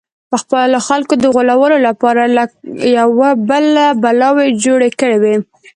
د 0.31 0.33
خپلو 0.41 0.77
خلکو 0.87 1.13
د 1.19 1.25
غولولو 1.35 1.77
لپاره 1.87 2.21
یې 2.25 2.33
له 2.35 2.43
یوه 2.99 3.29
بله 3.49 3.85
بلاوې 4.03 4.47
جوړې 4.63 4.89
کړې 4.99 5.17
وې. 5.23 5.35